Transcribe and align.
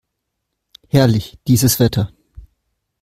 Herrlich, 0.87 1.37
dieses 1.47 1.77
Wetter! 1.79 2.11